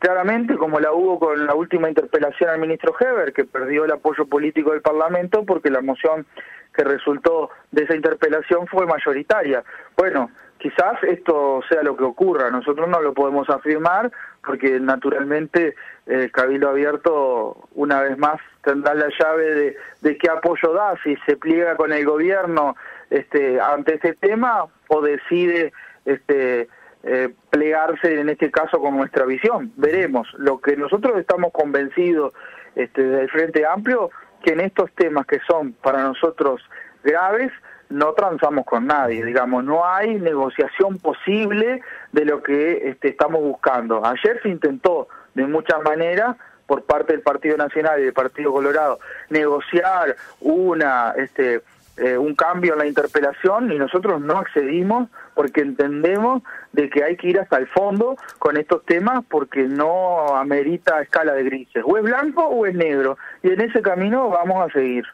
Claramente, 0.02 0.56
como 0.56 0.80
la 0.80 0.92
hubo 0.92 1.20
con 1.20 1.46
la 1.46 1.54
última 1.54 1.88
interpelación 1.88 2.50
al 2.50 2.58
ministro 2.58 2.92
Heber, 2.98 3.32
que 3.32 3.44
perdió 3.44 3.84
el 3.84 3.92
apoyo 3.92 4.26
político 4.26 4.72
del 4.72 4.82
Parlamento 4.82 5.44
porque 5.44 5.70
la 5.70 5.80
moción 5.80 6.26
que 6.74 6.82
resultó 6.82 7.50
de 7.70 7.84
esa 7.84 7.94
interpelación 7.94 8.66
fue 8.66 8.84
mayoritaria. 8.84 9.62
Bueno, 9.96 10.32
quizás 10.58 11.00
esto 11.04 11.60
sea 11.68 11.84
lo 11.84 11.96
que 11.96 12.02
ocurra, 12.02 12.50
nosotros 12.50 12.88
no 12.88 13.00
lo 13.00 13.14
podemos 13.14 13.48
afirmar 13.48 14.10
porque 14.44 14.80
naturalmente 14.80 15.76
el 16.06 16.32
Cabildo 16.32 16.70
Abierto 16.70 17.68
una 17.76 18.02
vez 18.02 18.18
más 18.18 18.40
tendrá 18.64 18.94
la 18.94 19.06
llave 19.16 19.54
de, 19.54 19.76
de 20.00 20.18
qué 20.18 20.28
apoyo 20.28 20.72
da, 20.72 20.96
si 21.04 21.14
se 21.26 21.36
pliega 21.36 21.76
con 21.76 21.92
el 21.92 22.04
gobierno 22.04 22.74
este, 23.08 23.60
ante 23.60 23.94
este 23.94 24.14
tema 24.14 24.64
o 24.88 25.00
decide 25.00 25.72
este, 26.04 26.66
eh, 27.04 27.34
plegarse 27.50 28.20
en 28.20 28.28
este 28.28 28.50
caso 28.50 28.80
con 28.80 28.96
nuestra 28.96 29.24
visión. 29.24 29.72
Veremos. 29.76 30.28
Lo 30.38 30.60
que 30.60 30.76
nosotros 30.76 31.18
estamos 31.18 31.52
convencidos 31.52 32.32
este, 32.74 33.02
del 33.02 33.30
Frente 33.30 33.66
Amplio, 33.66 34.10
que 34.42 34.52
en 34.52 34.60
estos 34.60 34.90
temas 34.92 35.26
que 35.26 35.40
son 35.46 35.72
para 35.72 36.02
nosotros 36.02 36.62
graves, 37.02 37.50
no 37.88 38.14
transamos 38.14 38.64
con 38.64 38.86
nadie, 38.86 39.22
digamos, 39.22 39.64
no 39.64 39.84
hay 39.84 40.14
negociación 40.14 40.98
posible 40.98 41.82
de 42.12 42.24
lo 42.24 42.42
que 42.42 42.88
este, 42.88 43.08
estamos 43.08 43.42
buscando. 43.42 44.04
Ayer 44.04 44.40
se 44.42 44.48
intentó 44.48 45.08
de 45.34 45.46
muchas 45.46 45.82
maneras 45.82 46.36
por 46.66 46.84
parte 46.84 47.12
del 47.12 47.20
Partido 47.20 47.56
Nacional 47.58 48.00
y 48.00 48.04
del 48.04 48.14
Partido 48.14 48.52
Colorado 48.52 48.98
negociar 49.28 50.16
una 50.40 51.12
este 51.18 51.60
eh, 51.96 52.16
un 52.16 52.34
cambio 52.34 52.72
en 52.72 52.78
la 52.78 52.86
interpelación 52.86 53.70
y 53.72 53.78
nosotros 53.78 54.20
no 54.20 54.38
accedimos 54.38 55.10
porque 55.34 55.60
entendemos 55.60 56.42
de 56.72 56.88
que 56.88 57.04
hay 57.04 57.16
que 57.16 57.28
ir 57.28 57.38
hasta 57.38 57.58
el 57.58 57.66
fondo 57.68 58.16
con 58.38 58.56
estos 58.56 58.84
temas 58.86 59.24
porque 59.28 59.64
no 59.64 60.36
amerita 60.36 61.02
escala 61.02 61.34
de 61.34 61.44
grises. 61.44 61.82
O 61.86 61.96
es 61.96 62.02
blanco 62.02 62.46
o 62.46 62.66
es 62.66 62.74
negro. 62.74 63.18
Y 63.42 63.48
en 63.48 63.60
ese 63.60 63.82
camino 63.82 64.30
vamos 64.30 64.66
a 64.66 64.72
seguir. 64.72 65.04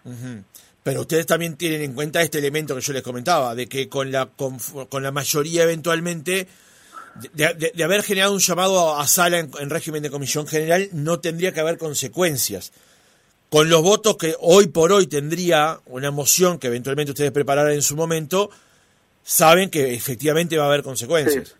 Pero 0.82 1.02
ustedes 1.02 1.26
también 1.26 1.56
tienen 1.56 1.82
en 1.82 1.94
cuenta 1.94 2.22
este 2.22 2.38
elemento 2.38 2.74
que 2.74 2.80
yo 2.80 2.92
les 2.92 3.02
comentaba, 3.02 3.54
de 3.54 3.66
que 3.66 3.88
con 3.88 4.10
la, 4.10 4.26
con, 4.26 5.02
la 5.02 5.10
mayoría 5.10 5.64
eventualmente, 5.64 6.48
de, 7.34 7.84
haber 7.84 8.02
generado 8.02 8.32
un 8.32 8.38
llamado 8.38 8.96
a 8.96 9.06
sala 9.06 9.38
en, 9.38 9.70
régimen 9.70 10.02
de 10.02 10.10
comisión 10.10 10.46
general, 10.46 10.88
no 10.92 11.20
tendría 11.20 11.52
que 11.52 11.60
haber 11.60 11.76
consecuencias. 11.76 12.72
Con 13.50 13.70
los 13.70 13.82
votos 13.82 14.16
que 14.18 14.34
hoy 14.40 14.68
por 14.68 14.92
hoy 14.92 15.06
tendría 15.06 15.78
una 15.86 16.10
moción 16.10 16.58
que 16.58 16.66
eventualmente 16.66 17.12
ustedes 17.12 17.30
prepararán 17.30 17.72
en 17.72 17.82
su 17.82 17.96
momento, 17.96 18.50
saben 19.22 19.70
que 19.70 19.94
efectivamente 19.94 20.58
va 20.58 20.64
a 20.64 20.68
haber 20.68 20.82
consecuencias. 20.82 21.56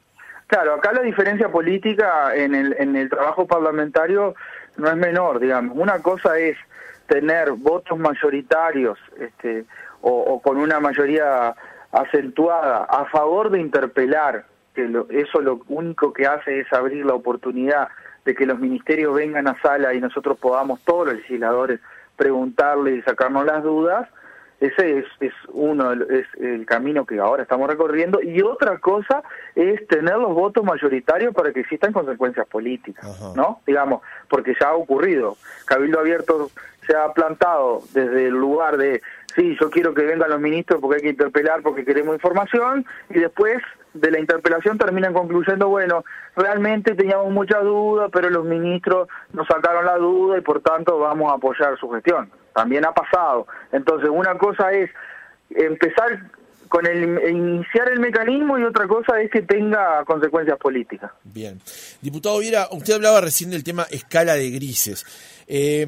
Claro, 0.47 0.75
acá 0.75 0.92
la 0.92 1.02
diferencia 1.02 1.50
política 1.50 2.35
en 2.35 2.54
el, 2.54 2.75
en 2.78 2.97
el 2.97 3.09
trabajo 3.09 3.47
parlamentario 3.47 4.35
no 4.76 4.88
es 4.88 4.97
menor, 4.97 5.40
digamos. 5.40 5.76
Una 5.76 6.00
cosa 6.00 6.38
es 6.38 6.57
tener 7.07 7.52
votos 7.52 7.99
mayoritarios 7.99 8.99
este, 9.18 9.64
o, 10.00 10.40
con 10.42 10.57
una 10.59 10.78
mayoría 10.80 11.54
acentuada 11.90 12.85
a 12.85 13.07
favor 13.07 13.50
de 13.50 13.61
interpelar, 13.61 14.45
que 14.75 14.88
eso 15.11 15.40
lo 15.40 15.61
único 15.68 16.12
que 16.12 16.26
hace 16.26 16.61
es 16.61 16.73
abrir 16.73 17.04
la 17.04 17.14
oportunidad 17.14 17.88
de 18.28 18.35
que 18.35 18.44
los 18.44 18.58
ministerios 18.58 19.14
vengan 19.14 19.49
a 19.49 19.58
sala 19.62 19.94
y 19.94 20.00
nosotros 20.00 20.38
podamos, 20.38 20.80
todos 20.85 21.06
los 21.06 21.16
legisladores, 21.16 21.80
preguntarle 22.14 22.97
y 22.97 23.00
sacarnos 23.00 23.47
las 23.47 23.62
dudas, 23.62 24.06
ese 24.61 24.99
es, 24.99 25.06
es 25.20 25.32
uno, 25.49 25.94
es 25.94 26.26
el 26.38 26.66
camino 26.66 27.06
que 27.06 27.20
ahora 27.20 27.44
estamos 27.44 27.70
recorriendo. 27.70 28.20
Y 28.20 28.42
otra 28.42 28.76
cosa 28.80 29.23
es 29.54 29.87
tener 29.87 30.16
los 30.18 30.35
votos 30.35 30.62
mayoritarios 30.62 31.35
para 31.35 31.54
que 31.54 31.61
existan 31.61 31.94
consecuencias 31.94 32.47
políticas, 32.49 33.35
¿no? 33.35 33.62
Digamos, 33.66 34.02
porque 34.28 34.54
ya 34.61 34.68
ha 34.68 34.75
ocurrido. 34.75 35.38
Cabildo 35.64 36.00
Abierto 36.00 36.50
se 36.87 36.94
ha 36.94 37.11
plantado 37.14 37.80
desde 37.94 38.26
el 38.26 38.35
lugar 38.35 38.76
de, 38.76 39.00
sí, 39.37 39.56
yo 39.58 39.70
quiero 39.70 39.94
que 39.94 40.02
vengan 40.02 40.28
los 40.28 40.40
ministros 40.40 40.82
porque 40.82 40.97
hay 40.97 41.02
que 41.02 41.16
interpelar, 41.16 41.62
porque 41.62 41.87
queremos 41.87 42.14
información, 42.14 42.85
y 43.08 43.20
después 43.20 43.62
de 44.00 44.11
la 44.11 44.19
interpelación 44.19 44.78
terminan 44.78 45.12
concluyendo, 45.12 45.69
bueno, 45.69 46.05
realmente 46.37 46.95
teníamos 46.95 47.33
mucha 47.33 47.59
duda, 47.61 48.09
pero 48.09 48.31
los 48.31 48.45
ministros 48.45 49.09
nos 49.33 49.47
sacaron 49.47 49.85
la 49.85 49.97
duda 49.97 50.38
y 50.38 50.40
por 50.40 50.61
tanto 50.61 50.99
vamos 50.99 51.31
a 51.31 51.37
apoyar 51.37 51.78
su 51.78 51.88
gestión 51.90 52.31
también 52.59 52.85
ha 52.85 52.93
pasado. 52.93 53.47
Entonces, 53.71 54.11
una 54.12 54.37
cosa 54.37 54.73
es 54.73 54.90
empezar 55.50 56.28
con 56.69 56.85
el 56.87 57.05
iniciar 57.31 57.88
el 57.88 58.00
mecanismo 58.00 58.59
y 58.59 58.64
otra 58.64 58.88
cosa 58.88 59.21
es 59.21 59.31
que 59.31 59.43
tenga 59.43 60.05
consecuencias 60.05 60.59
políticas. 60.59 61.12
Bien. 61.23 61.61
Diputado 62.02 62.40
Viera, 62.40 62.67
usted 62.73 62.95
hablaba 62.95 63.21
recién 63.21 63.50
del 63.50 63.62
tema 63.62 63.87
escala 63.90 64.35
de 64.35 64.50
grises. 64.50 65.07
Eh, 65.47 65.87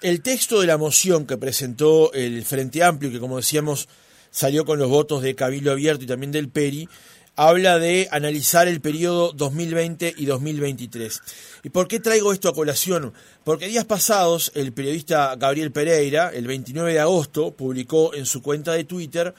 el 0.00 0.22
texto 0.22 0.60
de 0.60 0.68
la 0.68 0.78
moción 0.78 1.26
que 1.26 1.36
presentó 1.36 2.12
el 2.12 2.44
Frente 2.44 2.84
Amplio, 2.84 3.10
que 3.10 3.18
como 3.18 3.36
decíamos 3.36 3.88
salió 4.30 4.64
con 4.64 4.78
los 4.78 4.88
votos 4.88 5.22
de 5.22 5.34
Cabildo 5.34 5.72
Abierto 5.72 6.04
y 6.04 6.06
también 6.06 6.32
del 6.32 6.48
PERI, 6.48 6.88
habla 7.36 7.78
de 7.78 8.08
analizar 8.10 8.68
el 8.68 8.80
periodo 8.80 9.32
2020 9.32 10.14
y 10.16 10.26
2023. 10.26 11.20
¿Y 11.64 11.70
por 11.70 11.88
qué 11.88 12.00
traigo 12.00 12.32
esto 12.32 12.48
a 12.48 12.54
colación? 12.54 13.14
Porque 13.44 13.68
días 13.68 13.84
pasados 13.84 14.52
el 14.54 14.72
periodista 14.72 15.34
Gabriel 15.36 15.72
Pereira, 15.72 16.30
el 16.30 16.46
29 16.46 16.92
de 16.92 17.00
agosto, 17.00 17.52
publicó 17.52 18.14
en 18.14 18.26
su 18.26 18.42
cuenta 18.42 18.72
de 18.72 18.84
Twitter 18.84 19.34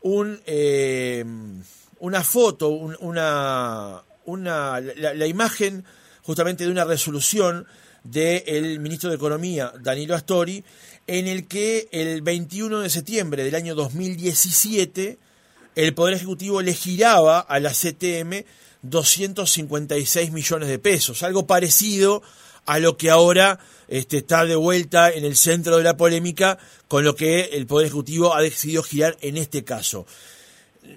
un, 0.00 0.40
eh, 0.46 1.24
una 2.00 2.22
foto, 2.22 2.68
una, 2.70 4.02
la, 4.26 5.26
imagen 5.26 5.84
justamente 6.22 6.64
de 6.64 6.70
una 6.70 6.84
resolución 6.84 7.66
del 8.02 8.80
ministro 8.80 9.10
de 9.10 9.16
Economía, 9.16 9.72
Danilo 9.80 10.14
Astori, 10.14 10.64
en 11.06 11.26
el 11.26 11.46
que 11.46 11.88
el 11.90 12.22
21 12.22 12.80
de 12.80 12.90
septiembre 12.90 13.44
del 13.44 13.54
año 13.54 13.74
2017 13.74 15.18
el 15.74 15.94
Poder 15.94 16.14
Ejecutivo 16.14 16.62
le 16.62 16.74
giraba 16.74 17.40
a 17.40 17.60
la 17.60 17.70
CTM 17.70 18.44
256 18.82 20.32
millones 20.32 20.68
de 20.68 20.78
pesos, 20.78 21.22
algo 21.22 21.46
parecido 21.46 22.22
a 22.66 22.78
lo 22.78 22.96
que 22.96 23.10
ahora 23.10 23.58
este, 23.88 24.18
está 24.18 24.44
de 24.44 24.56
vuelta 24.56 25.10
en 25.10 25.24
el 25.24 25.36
centro 25.36 25.76
de 25.76 25.84
la 25.84 25.96
polémica 25.96 26.58
con 26.88 27.04
lo 27.04 27.14
que 27.14 27.50
el 27.52 27.66
Poder 27.66 27.86
Ejecutivo 27.86 28.34
ha 28.34 28.40
decidido 28.40 28.82
girar 28.82 29.16
en 29.20 29.36
este 29.36 29.64
caso. 29.64 30.06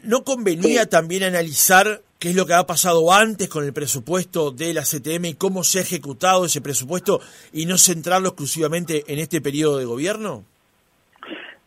¿No 0.04 0.24
convenía 0.24 0.88
también 0.88 1.24
analizar 1.24 2.02
qué 2.20 2.30
es 2.30 2.36
lo 2.36 2.46
que 2.46 2.54
ha 2.54 2.66
pasado 2.66 3.14
antes 3.14 3.48
con 3.48 3.64
el 3.64 3.74
presupuesto 3.74 4.52
de 4.52 4.74
la 4.74 4.82
CTM 4.82 5.26
y 5.26 5.34
cómo 5.36 5.64
se 5.64 5.80
ha 5.80 5.82
ejecutado 5.82 6.46
ese 6.46 6.62
presupuesto 6.62 7.22
y 7.54 7.66
no 7.66 7.78
centrarlo 7.78 8.30
exclusivamente 8.30 9.04
en 9.08 9.20
este 9.20 9.40
periodo 9.40 9.78
de 9.78 9.86
gobierno? 9.86 10.44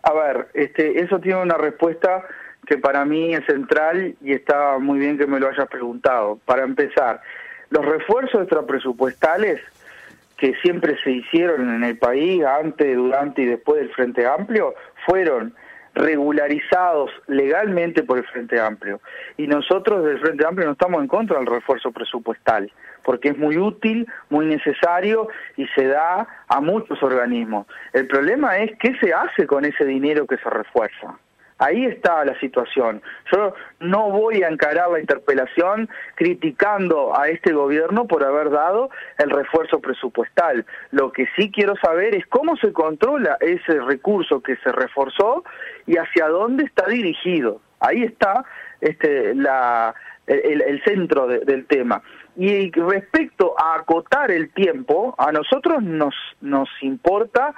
A 0.02 0.12
ver, 0.12 0.48
este, 0.54 1.02
eso 1.02 1.18
tiene 1.18 1.42
una 1.42 1.56
respuesta 1.56 2.24
que 2.66 2.78
para 2.78 3.04
mí 3.04 3.34
es 3.34 3.44
central 3.46 4.14
y 4.22 4.32
está 4.32 4.78
muy 4.78 4.98
bien 4.98 5.18
que 5.18 5.26
me 5.26 5.40
lo 5.40 5.48
hayas 5.48 5.68
preguntado. 5.68 6.38
Para 6.44 6.64
empezar, 6.64 7.20
los 7.70 7.84
refuerzos 7.84 8.42
extrapresupuestales 8.42 9.60
que 10.36 10.54
siempre 10.62 10.96
se 11.04 11.10
hicieron 11.10 11.74
en 11.74 11.84
el 11.84 11.98
país 11.98 12.42
antes, 12.44 12.96
durante 12.96 13.42
y 13.42 13.46
después 13.46 13.80
del 13.80 13.92
Frente 13.92 14.26
Amplio 14.26 14.74
fueron 15.04 15.54
regularizados 15.94 17.10
legalmente 17.26 18.02
por 18.02 18.18
el 18.18 18.24
Frente 18.24 18.58
Amplio. 18.58 19.00
Y 19.36 19.46
nosotros 19.46 20.04
del 20.04 20.18
Frente 20.20 20.46
Amplio 20.46 20.66
no 20.66 20.72
estamos 20.72 21.02
en 21.02 21.08
contra 21.08 21.38
del 21.38 21.46
refuerzo 21.46 21.92
presupuestal, 21.92 22.72
porque 23.02 23.30
es 23.30 23.38
muy 23.38 23.58
útil, 23.58 24.06
muy 24.30 24.46
necesario 24.46 25.28
y 25.56 25.66
se 25.68 25.86
da 25.86 26.26
a 26.48 26.60
muchos 26.60 27.02
organismos. 27.02 27.66
El 27.92 28.06
problema 28.06 28.58
es 28.58 28.72
qué 28.78 28.96
se 28.98 29.12
hace 29.12 29.46
con 29.46 29.64
ese 29.64 29.84
dinero 29.84 30.26
que 30.26 30.38
se 30.38 30.48
refuerza. 30.48 31.18
Ahí 31.60 31.84
está 31.84 32.24
la 32.24 32.38
situación. 32.40 33.02
Yo 33.30 33.52
no 33.80 34.10
voy 34.10 34.42
a 34.42 34.48
encarar 34.48 34.90
la 34.90 34.98
interpelación 34.98 35.90
criticando 36.14 37.14
a 37.14 37.28
este 37.28 37.52
gobierno 37.52 38.06
por 38.06 38.24
haber 38.24 38.48
dado 38.48 38.88
el 39.18 39.28
refuerzo 39.28 39.78
presupuestal. 39.78 40.64
Lo 40.90 41.12
que 41.12 41.26
sí 41.36 41.50
quiero 41.50 41.74
saber 41.76 42.14
es 42.14 42.26
cómo 42.28 42.56
se 42.56 42.72
controla 42.72 43.36
ese 43.40 43.78
recurso 43.78 44.40
que 44.40 44.56
se 44.56 44.72
reforzó 44.72 45.44
y 45.86 45.98
hacia 45.98 46.28
dónde 46.28 46.64
está 46.64 46.86
dirigido. 46.86 47.60
Ahí 47.78 48.04
está 48.04 48.42
este, 48.80 49.32
el, 49.32 50.82
centro 50.82 51.26
del 51.26 51.66
tema. 51.66 52.02
Y 52.36 52.70
respecto 52.70 53.54
a 53.58 53.80
acotar 53.80 54.30
el 54.30 54.50
tiempo, 54.54 55.14
a 55.18 55.30
nosotros 55.30 55.82
nos, 55.82 56.14
nos 56.40 56.70
importa 56.80 57.54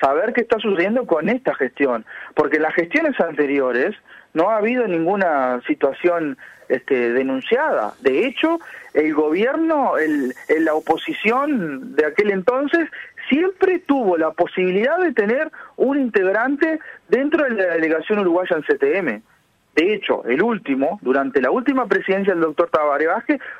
saber 0.00 0.32
qué 0.32 0.42
está 0.42 0.58
sucediendo 0.58 1.06
con 1.06 1.28
esta 1.28 1.54
gestión, 1.54 2.04
porque 2.34 2.56
en 2.56 2.62
las 2.62 2.74
gestiones 2.74 3.18
anteriores 3.20 3.94
no 4.34 4.50
ha 4.50 4.58
habido 4.58 4.86
ninguna 4.86 5.60
situación 5.66 6.36
este, 6.68 7.12
denunciada. 7.12 7.94
De 8.00 8.26
hecho, 8.26 8.58
el 8.92 9.14
gobierno, 9.14 9.96
el, 9.98 10.34
la 10.60 10.74
oposición 10.74 11.94
de 11.96 12.06
aquel 12.06 12.30
entonces, 12.30 12.88
siempre 13.28 13.78
tuvo 13.78 14.16
la 14.16 14.32
posibilidad 14.32 14.98
de 14.98 15.12
tener 15.12 15.50
un 15.76 15.98
integrante 15.98 16.78
dentro 17.08 17.44
de 17.44 17.50
la 17.50 17.74
delegación 17.74 18.18
uruguaya 18.20 18.56
en 18.56 18.62
CTM. 18.62 19.22
De 19.76 19.92
hecho, 19.92 20.24
el 20.24 20.42
último, 20.42 20.98
durante 21.02 21.42
la 21.42 21.50
última 21.50 21.86
presidencia 21.86 22.32
del 22.32 22.42
doctor 22.42 22.70
Tabaré 22.70 23.08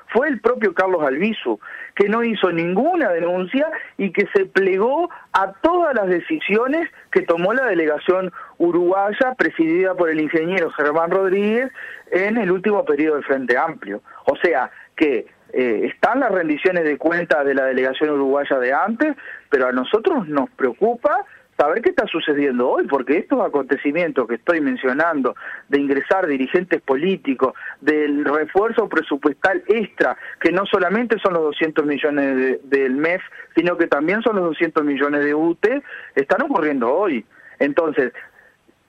fue 0.07 0.29
el 0.29 0.41
propio 0.41 0.73
Carlos 0.73 1.03
Albizu, 1.03 1.61
que 1.95 2.09
no 2.09 2.25
hizo 2.25 2.51
ninguna 2.51 3.11
denuncia 3.11 3.69
y 3.99 4.11
que 4.13 4.27
se 4.35 4.47
plegó 4.47 5.11
a 5.35 5.53
todas 5.61 5.95
las 5.95 6.09
decisiones 6.09 6.89
que 7.13 7.21
tomó 7.21 7.53
la 7.53 7.67
delegación 7.67 8.33
uruguaya 8.57 9.35
presidida 9.37 9.95
por 9.95 10.09
el 10.09 10.19
ingeniero 10.19 10.71
Germán 10.71 11.11
Rodríguez 11.11 11.71
en 12.11 12.39
el 12.39 12.51
último 12.51 12.87
periodo 12.87 13.17
del 13.17 13.25
Frente 13.25 13.59
Amplio. 13.59 14.01
O 14.25 14.37
sea, 14.37 14.71
que 14.97 15.27
eh, 15.53 15.91
están 15.93 16.21
las 16.21 16.33
rendiciones 16.33 16.85
de 16.85 16.97
cuentas 16.97 17.45
de 17.45 17.55
la 17.55 17.67
delegación 17.67 18.09
uruguaya 18.09 18.59
de 18.59 18.73
antes, 18.73 19.17
pero 19.51 19.69
a 19.69 19.73
nosotros 19.73 20.27
nos 20.29 20.49
preocupa 20.51 21.27
saber 21.57 21.83
qué 21.83 21.91
está 21.91 22.07
sucediendo 22.07 22.69
hoy, 22.69 22.87
porque 22.87 23.19
estos 23.19 23.41
acontecimientos 23.41 24.29
que 24.29 24.35
estoy 24.35 24.61
mencionando, 24.61 25.35
de 25.69 25.81
ingresar 25.81 26.27
dirigentes 26.27 26.81
políticos, 26.83 27.55
del 27.81 28.25
refuerzo 28.25 28.89
presupuestal 28.89 29.63
extra, 29.67 30.17
que 30.41 30.53
no 30.53 30.67
solamente 30.67 31.19
son 31.19 31.35
los 31.35 31.43
200 31.45 31.87
millones 31.87 32.61
del 32.65 32.97
MEF, 32.97 33.23
sino 33.55 33.77
que 33.77 33.87
también 33.87 34.23
son 34.23 34.37
los 34.37 34.45
200 34.47 34.85
millones 34.85 35.25
de 35.25 35.35
UTE, 35.35 35.83
están 36.15 36.43
ocurriendo 36.43 36.93
hoy. 36.93 37.25
Entonces, 37.59 38.13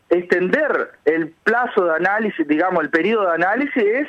extender 0.10 0.92
el 1.06 1.30
plazo 1.44 1.86
de 1.86 1.96
análisis, 1.96 2.48
digamos, 2.48 2.84
el 2.84 2.90
periodo 2.90 3.28
de 3.28 3.36
análisis 3.36 3.84
es 3.84 4.08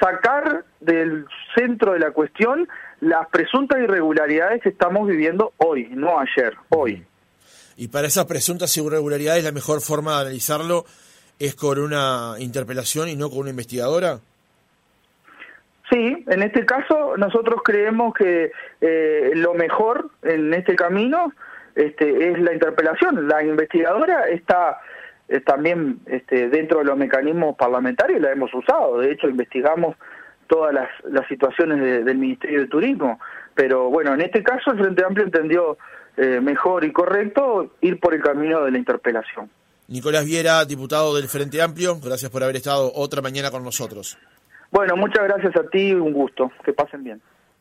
sacar 0.00 0.64
del 0.80 1.26
centro 1.54 1.92
de 1.92 2.00
la 2.00 2.10
cuestión 2.10 2.68
las 3.00 3.28
presuntas 3.28 3.78
irregularidades 3.80 4.62
que 4.62 4.70
estamos 4.70 5.06
viviendo 5.06 5.52
hoy, 5.58 5.88
no 5.90 6.18
ayer, 6.18 6.54
hoy. 6.70 7.04
Y 7.76 7.88
para 7.88 8.06
esas 8.06 8.24
presuntas 8.24 8.76
irregularidades, 8.76 9.44
la 9.44 9.52
mejor 9.52 9.80
forma 9.80 10.14
de 10.16 10.20
analizarlo 10.22 10.84
es 11.38 11.54
con 11.54 11.78
una 11.78 12.34
interpelación 12.38 13.08
y 13.08 13.16
no 13.16 13.28
con 13.28 13.40
una 13.40 13.50
investigadora. 13.50 14.18
Sí, 15.90 16.24
en 16.26 16.42
este 16.42 16.64
caso 16.64 17.16
nosotros 17.16 17.60
creemos 17.64 18.12
que 18.14 18.50
eh, 18.80 19.30
lo 19.34 19.54
mejor 19.54 20.10
en 20.22 20.52
este 20.54 20.74
camino 20.74 21.32
este, 21.74 22.30
es 22.30 22.38
la 22.40 22.54
interpelación. 22.54 23.28
La 23.28 23.44
investigadora 23.44 24.28
está 24.28 24.80
eh, 25.28 25.40
también 25.40 26.00
este, 26.06 26.48
dentro 26.48 26.78
de 26.78 26.86
los 26.86 26.96
mecanismos 26.96 27.56
parlamentarios, 27.56 28.20
la 28.20 28.32
hemos 28.32 28.52
usado. 28.54 28.98
De 28.98 29.12
hecho, 29.12 29.28
investigamos 29.28 29.96
todas 30.48 30.74
las, 30.74 30.88
las 31.04 31.26
situaciones 31.28 32.04
del 32.04 32.18
Ministerio 32.18 32.60
de 32.60 32.66
Turismo. 32.68 33.20
Pero 33.54 33.90
bueno, 33.90 34.14
en 34.14 34.22
este 34.22 34.42
caso 34.42 34.72
el 34.72 34.78
Frente 34.78 35.04
Amplio 35.04 35.26
entendió 35.26 35.78
eh, 36.16 36.40
mejor 36.40 36.84
y 36.84 36.92
correcto 36.92 37.74
ir 37.80 38.00
por 38.00 38.14
el 38.14 38.22
camino 38.22 38.64
de 38.64 38.70
la 38.70 38.78
interpelación. 38.78 39.50
Nicolás 39.88 40.24
Viera, 40.24 40.64
diputado 40.64 41.14
del 41.14 41.28
Frente 41.28 41.62
Amplio, 41.62 41.98
gracias 42.02 42.30
por 42.30 42.42
haber 42.42 42.56
estado 42.56 42.90
otra 42.94 43.22
mañana 43.22 43.50
con 43.50 43.62
nosotros. 43.62 44.18
Bueno, 44.70 44.96
muchas 44.96 45.24
gracias 45.24 45.54
a 45.56 45.68
ti, 45.68 45.92
un 45.94 46.12
gusto, 46.12 46.50
que 46.64 46.72
pasen 46.72 47.04
bien. 47.04 47.22